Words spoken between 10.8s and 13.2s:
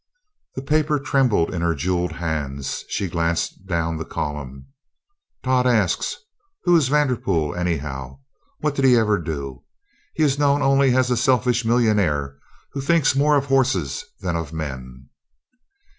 as a selfish millionaire who thinks